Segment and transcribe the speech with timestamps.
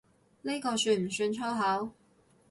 [0.41, 1.91] 呢個算唔算粗口？